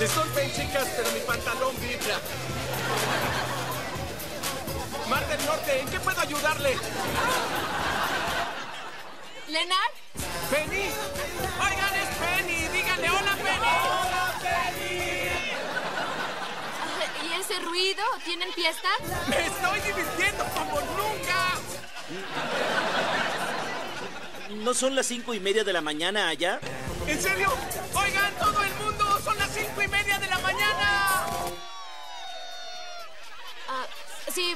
Disculpen, 0.00 0.52
chicas, 0.52 0.88
pero 0.96 1.10
mi 1.12 1.20
pantalón 1.20 1.74
vibra. 1.80 2.18
Mar 5.08 5.26
del 5.28 5.46
Norte, 5.46 5.80
¿en 5.80 5.88
qué 5.88 6.00
puedo 6.00 6.20
ayudarle? 6.20 6.76
¿Lenar? 9.48 9.90
¡Penny! 10.50 10.86
¡Oigan, 11.60 11.94
es 11.94 12.08
Penny! 12.18 12.68
¡Díganle 12.68 13.10
hola, 13.10 13.36
Penny! 13.36 13.58
¡Hola, 13.60 14.34
Penny! 14.42 15.30
¿Y 17.28 17.40
ese 17.40 17.60
ruido? 17.60 18.02
¿Tienen 18.24 18.52
fiesta? 18.52 18.88
¡Me 19.28 19.46
estoy 19.46 19.80
divirtiendo 19.80 20.44
como 20.54 20.80
nunca! 20.80 21.54
¿No 24.50 24.74
son 24.74 24.94
las 24.94 25.06
cinco 25.06 25.34
y 25.34 25.40
media 25.40 25.62
de 25.64 25.72
la 25.72 25.80
mañana 25.80 26.28
allá? 26.28 26.58
¿En 27.06 27.20
serio? 27.20 27.52
¡Oigan, 27.94 28.23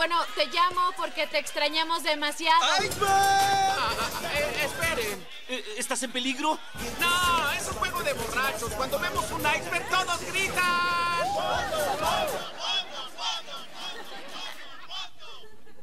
bueno, 0.00 0.16
te 0.34 0.46
llamo 0.46 0.80
porque 0.96 1.26
te 1.26 1.38
extrañamos 1.38 2.02
demasiado. 2.02 2.58
Ah, 2.62 2.78
ah, 3.06 3.92
eh, 4.34 4.64
esperen. 4.64 5.26
Eh, 5.46 5.74
¿Estás 5.76 6.02
en 6.02 6.10
peligro? 6.10 6.58
No, 6.98 7.52
es 7.52 7.68
un 7.68 7.74
juego 7.74 8.02
de 8.02 8.14
borrachos. 8.14 8.72
Cuando 8.72 8.98
vemos 8.98 9.30
un 9.30 9.40
iceberg, 9.40 9.86
todos 9.90 10.24
gritan. 10.32 11.28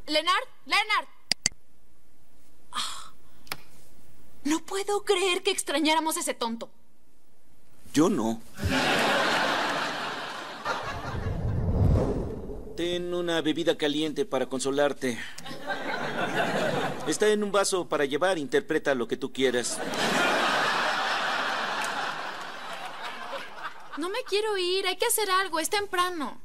¿Leonard? 0.08 0.48
¡Leonard! 0.66 1.08
Ah, 2.72 3.12
no 4.46 4.66
puedo 4.66 5.06
creer 5.06 5.44
que 5.44 5.52
extrañáramos 5.52 6.18
a 6.18 6.22
ese 6.22 6.34
tonto. 6.34 6.72
Yo 7.94 8.09
no. 8.09 8.42
Ten 12.78 13.11
una 13.11 13.42
bebida 13.42 13.75
caliente 13.75 14.23
para 14.23 14.45
consolarte. 14.45 15.17
Está 17.08 17.28
en 17.28 17.44
un 17.44 17.52
vaso 17.52 17.89
para 17.89 18.06
llevar, 18.06 18.38
interpreta 18.38 18.94
lo 18.94 19.08
que 19.08 19.17
tú 19.17 19.34
quieras. 19.34 19.80
No 23.97 24.09
me 24.09 24.19
quiero 24.30 24.56
ir, 24.59 24.86
hay 24.86 24.95
que 24.95 25.08
hacer 25.08 25.28
algo, 25.31 25.59
es 25.59 25.72
temprano. 25.72 26.39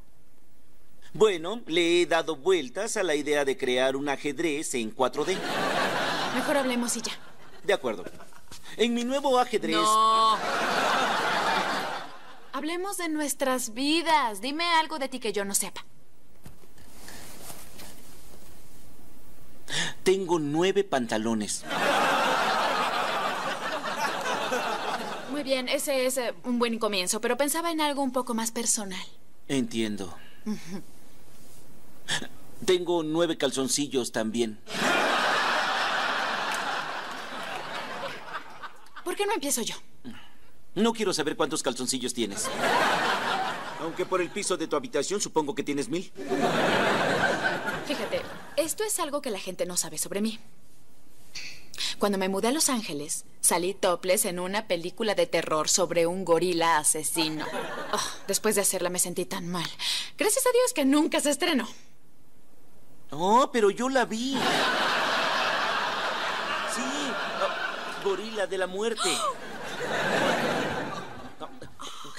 Bueno, 1.12 1.60
le 1.66 2.00
he 2.00 2.06
dado 2.06 2.34
vueltas 2.36 2.96
a 2.96 3.02
la 3.02 3.14
idea 3.14 3.44
de 3.44 3.58
crear 3.58 3.94
un 3.94 4.08
ajedrez 4.08 4.72
en 4.72 4.96
4D. 4.96 5.36
Mejor 6.34 6.56
hablemos 6.56 6.96
y 6.96 7.02
ya. 7.02 7.12
De 7.62 7.74
acuerdo. 7.74 8.04
En 8.78 8.94
mi 8.94 9.04
nuevo 9.04 9.38
ajedrez... 9.38 9.76
No. 9.76 10.38
Hablemos 12.54 12.96
de 12.96 13.10
nuestras 13.10 13.74
vidas. 13.74 14.40
Dime 14.40 14.64
algo 14.64 14.98
de 14.98 15.08
ti 15.08 15.20
que 15.20 15.34
yo 15.34 15.44
no 15.44 15.54
sepa. 15.54 15.84
Tengo 20.02 20.38
nueve 20.38 20.84
pantalones. 20.84 21.64
Muy 25.30 25.42
bien, 25.42 25.68
ese 25.68 26.06
es 26.06 26.18
eh, 26.18 26.34
un 26.44 26.58
buen 26.58 26.78
comienzo, 26.78 27.20
pero 27.20 27.36
pensaba 27.36 27.70
en 27.70 27.80
algo 27.80 28.02
un 28.02 28.12
poco 28.12 28.34
más 28.34 28.50
personal. 28.50 29.04
Entiendo. 29.48 30.16
Tengo 32.64 33.02
nueve 33.02 33.36
calzoncillos 33.36 34.12
también. 34.12 34.58
¿Por 39.04 39.16
qué 39.16 39.26
no 39.26 39.32
empiezo 39.34 39.62
yo? 39.62 39.74
No 40.74 40.92
quiero 40.92 41.12
saber 41.12 41.36
cuántos 41.36 41.62
calzoncillos 41.62 42.14
tienes. 42.14 42.48
Aunque 43.80 44.06
por 44.06 44.20
el 44.20 44.30
piso 44.30 44.56
de 44.56 44.68
tu 44.68 44.76
habitación 44.76 45.20
supongo 45.20 45.54
que 45.54 45.62
tienes 45.62 45.88
mil. 45.88 46.12
Fíjate, 47.86 48.22
esto 48.56 48.84
es 48.84 48.98
algo 48.98 49.22
que 49.22 49.30
la 49.30 49.38
gente 49.38 49.66
no 49.66 49.76
sabe 49.76 49.98
sobre 49.98 50.20
mí. 50.20 50.38
Cuando 51.98 52.18
me 52.18 52.28
mudé 52.28 52.48
a 52.48 52.52
Los 52.52 52.68
Ángeles, 52.68 53.24
salí 53.40 53.74
topless 53.74 54.24
en 54.24 54.38
una 54.38 54.66
película 54.66 55.14
de 55.14 55.26
terror 55.26 55.68
sobre 55.68 56.06
un 56.06 56.24
gorila 56.24 56.78
asesino. 56.78 57.46
Oh, 57.92 58.10
después 58.26 58.54
de 58.54 58.60
hacerla 58.60 58.90
me 58.90 58.98
sentí 58.98 59.24
tan 59.24 59.48
mal. 59.48 59.68
Gracias 60.18 60.46
a 60.46 60.52
Dios 60.52 60.72
que 60.74 60.84
nunca 60.84 61.20
se 61.20 61.30
estrenó. 61.30 61.68
Oh, 63.10 63.50
pero 63.52 63.70
yo 63.70 63.88
la 63.88 64.04
vi. 64.04 64.36
Sí, 66.74 66.82
oh, 66.82 68.04
gorila 68.04 68.46
de 68.46 68.58
la 68.58 68.66
muerte. 68.66 69.10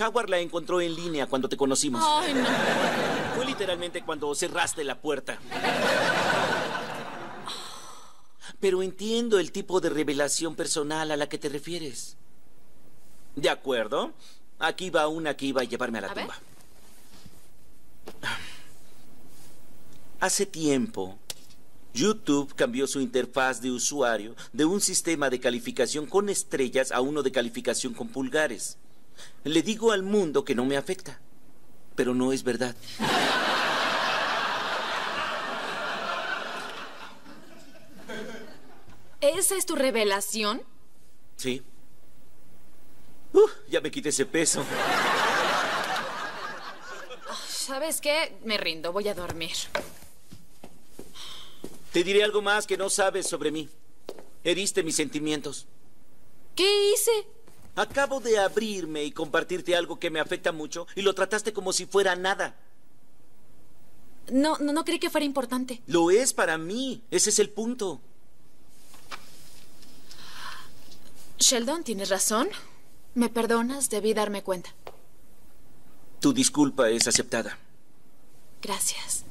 Howard 0.05 0.29
la 0.29 0.39
encontró 0.39 0.81
en 0.81 0.95
línea 0.95 1.27
cuando 1.27 1.47
te 1.49 1.57
conocimos. 1.57 2.03
Ay, 2.05 2.33
no. 2.33 2.45
Fue 3.35 3.45
literalmente 3.45 4.03
cuando 4.03 4.33
cerraste 4.35 4.83
la 4.83 4.99
puerta. 4.99 5.37
Pero 8.59 8.81
entiendo 8.83 9.39
el 9.39 9.51
tipo 9.51 9.81
de 9.81 9.89
revelación 9.89 10.55
personal 10.55 11.11
a 11.11 11.17
la 11.17 11.27
que 11.27 11.37
te 11.37 11.49
refieres. 11.49 12.15
De 13.35 13.49
acuerdo. 13.49 14.11
Aquí 14.59 14.89
va 14.89 15.07
una 15.07 15.35
que 15.35 15.45
iba 15.47 15.61
a 15.61 15.65
llevarme 15.65 15.97
a 15.97 16.01
la 16.01 16.07
A 16.07 16.13
ver. 16.13 16.25
tumba. 16.25 16.39
Hace 20.21 20.45
tiempo, 20.45 21.17
YouTube 21.93 22.53
cambió 22.55 22.87
su 22.87 23.01
interfaz 23.01 23.61
de 23.61 23.71
usuario 23.71 24.35
de 24.53 24.63
un 24.63 24.79
sistema 24.79 25.29
de 25.29 25.39
calificación 25.41 26.05
con 26.05 26.29
estrellas 26.29 26.91
a 26.93 27.01
uno 27.01 27.23
de 27.23 27.31
calificación 27.31 27.93
con 27.93 28.07
pulgares. 28.07 28.77
Le 29.44 29.62
digo 29.62 29.91
al 29.91 30.03
mundo 30.03 30.46
que 30.46 30.56
no 30.56 30.66
me 30.66 30.78
afecta, 30.78 31.19
pero 31.96 32.13
no 32.13 32.31
es 32.31 32.44
verdad. 32.44 32.75
¿Esa 39.22 39.56
es 39.56 39.66
tu 39.66 39.75
revelación? 39.75 40.62
Sí. 41.38 41.63
Uh, 43.34 43.50
ya 43.69 43.81
me 43.81 43.90
quité 43.90 44.09
ese 44.09 44.25
peso. 44.25 44.63
¿Sabes 47.47 48.01
qué? 48.01 48.38
Me 48.44 48.57
rindo, 48.57 48.91
voy 48.91 49.07
a 49.07 49.13
dormir. 49.13 49.56
Te 51.94 52.03
diré 52.03 52.24
algo 52.24 52.41
más 52.41 52.68
que 52.68 52.75
no 52.75 52.90
sabes 52.90 53.28
sobre 53.28 53.51
mí. 53.51 53.69
Heriste 54.44 54.84
mis 54.84 54.95
sentimientos. 54.95 55.68
¿Qué 56.56 56.91
hice? 56.91 57.12
Acabo 57.75 58.19
de 58.19 58.38
abrirme 58.38 59.03
y 59.03 59.11
compartirte 59.11 59.75
algo 59.75 60.00
que 60.00 60.11
me 60.11 60.19
afecta 60.19 60.51
mucho 60.51 60.88
y 60.95 61.01
lo 61.01 61.16
trataste 61.16 61.53
como 61.53 61.73
si 61.73 61.85
fuera 61.85 62.16
nada. 62.16 62.56
No, 64.31 64.57
no, 64.59 64.73
no 64.73 64.85
creí 64.85 65.00
que 65.00 65.09
fuera 65.09 65.25
importante. 65.25 65.81
Lo 65.88 66.12
es 66.12 66.33
para 66.33 66.57
mí. 66.57 67.03
Ese 67.12 67.29
es 67.31 67.39
el 67.39 67.50
punto. 67.50 68.00
Sheldon, 71.39 71.83
tienes 71.83 72.09
razón. 72.09 72.47
¿Me 73.16 73.29
perdonas? 73.29 73.89
Debí 73.89 74.13
darme 74.13 74.44
cuenta. 74.44 74.73
Tu 76.19 76.31
disculpa 76.31 76.89
es 76.89 77.07
aceptada. 77.07 77.57
Gracias. 78.62 79.25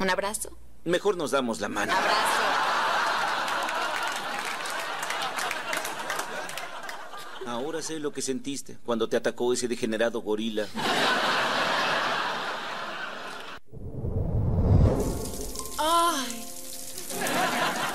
¿Un 0.00 0.10
abrazo? 0.10 0.50
Mejor 0.84 1.16
nos 1.16 1.30
damos 1.30 1.60
la 1.60 1.68
mano. 1.68 1.92
Abrazo. 1.92 2.65
Ahora 7.56 7.80
sé 7.80 7.98
lo 8.00 8.12
que 8.12 8.20
sentiste 8.20 8.76
cuando 8.84 9.08
te 9.08 9.16
atacó 9.16 9.50
ese 9.50 9.66
degenerado 9.66 10.20
gorila. 10.20 10.66
Ay. 15.78 16.44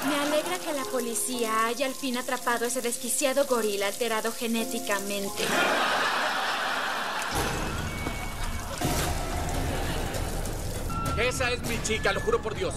Me 0.09 0.16
alegra 0.16 0.57
que 0.57 0.74
la 0.74 0.83
policía 0.86 1.68
haya 1.68 1.86
al 1.86 1.94
fin 1.94 2.18
atrapado 2.18 2.65
a 2.65 2.69
ese 2.69 2.81
desquiciado 2.81 3.45
gorila 3.45 3.86
alterado 3.86 4.31
genéticamente. 4.31 5.44
Esa 11.19 11.51
es 11.51 11.62
mi 11.68 11.80
chica, 11.83 12.12
lo 12.13 12.21
juro 12.21 12.41
por 12.41 12.56
Dios. 12.56 12.74